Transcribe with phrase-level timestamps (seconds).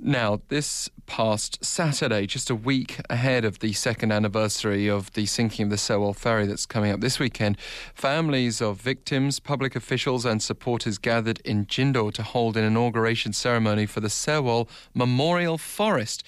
[0.00, 5.64] Now, this past Saturday, just a week ahead of the second anniversary of the sinking
[5.64, 7.58] of the Sewol ferry that's coming up this weekend,
[7.94, 13.86] families of victims, public officials, and supporters gathered in Jindo to hold an inauguration ceremony
[13.86, 16.22] for the Sewol Memorial Forest.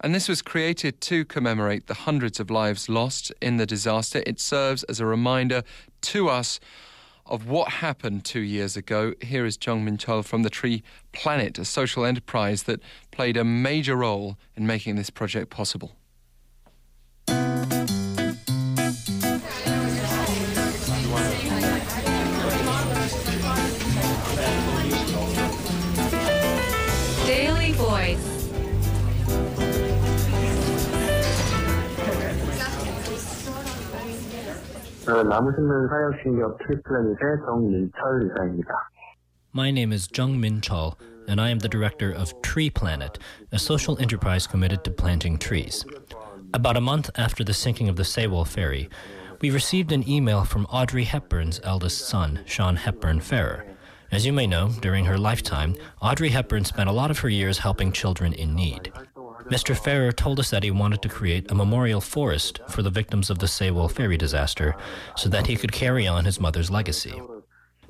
[0.00, 4.22] And this was created to commemorate the hundreds of lives lost in the disaster.
[4.24, 5.62] It serves as a reminder
[6.02, 6.58] to us
[7.30, 9.14] of what happened two years ago.
[9.20, 12.80] Here is Jung Min Chol from the Tree Planet, a social enterprise that
[13.12, 15.92] played a major role in making this project possible.
[27.26, 28.39] Daily Voice.
[39.52, 40.94] My name is Jung Min Chol,
[41.26, 43.18] and I am the director of Tree Planet,
[43.50, 45.84] a social enterprise committed to planting trees.
[46.54, 48.88] About a month after the sinking of the Sewol ferry,
[49.40, 53.66] we received an email from Audrey Hepburn's eldest son, Sean Hepburn Ferrer.
[54.12, 57.58] As you may know, during her lifetime, Audrey Hepburn spent a lot of her years
[57.58, 58.92] helping children in need.
[59.50, 59.76] Mr.
[59.76, 63.40] Ferrer told us that he wanted to create a memorial forest for the victims of
[63.40, 64.76] the Sewol ferry disaster
[65.16, 67.20] so that he could carry on his mother's legacy.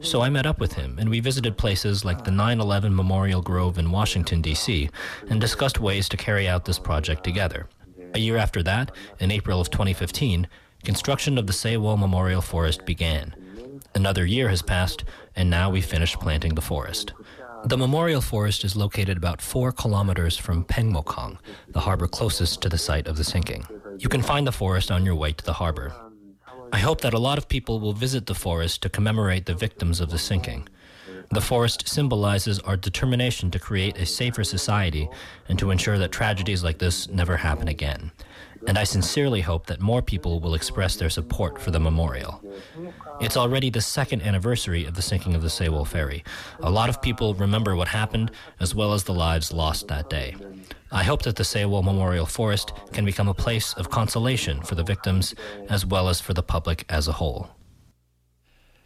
[0.00, 3.42] So I met up with him, and we visited places like the 9 11 Memorial
[3.42, 4.88] Grove in Washington, D.C.,
[5.28, 7.68] and discussed ways to carry out this project together.
[8.14, 10.48] A year after that, in April of 2015,
[10.82, 13.34] construction of the Sewol Memorial Forest began.
[13.94, 15.04] Another year has passed,
[15.36, 17.12] and now we finished planting the forest.
[17.64, 22.78] The memorial forest is located about four kilometers from Pengmokong, the harbor closest to the
[22.78, 23.66] site of the sinking.
[23.98, 25.94] You can find the forest on your way to the harbor.
[26.72, 30.00] I hope that a lot of people will visit the forest to commemorate the victims
[30.00, 30.68] of the sinking.
[31.30, 35.08] The forest symbolizes our determination to create a safer society
[35.48, 38.10] and to ensure that tragedies like this never happen again.
[38.66, 42.42] And I sincerely hope that more people will express their support for the memorial.
[43.20, 46.24] It's already the second anniversary of the sinking of the Sewol ferry.
[46.60, 50.36] A lot of people remember what happened as well as the lives lost that day.
[50.92, 54.82] I hope that the Sewol Memorial Forest can become a place of consolation for the
[54.82, 55.34] victims
[55.68, 57.50] as well as for the public as a whole.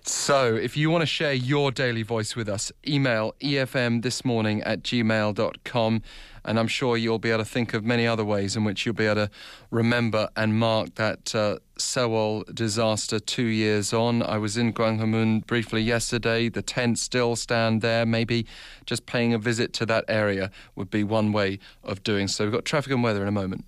[0.07, 6.03] So, if you want to share your daily voice with us, email efmthismorning at gmail.com.
[6.45, 8.95] And I'm sure you'll be able to think of many other ways in which you'll
[8.95, 9.31] be able to
[9.71, 14.23] remember and mark that uh, Sewol disaster two years on.
[14.23, 16.51] I was in Gwanghwamun briefly yesterday.
[16.51, 18.05] The tents still stand there.
[18.05, 18.47] Maybe
[18.85, 22.45] just paying a visit to that area would be one way of doing so.
[22.45, 23.65] We've got traffic and weather in a moment.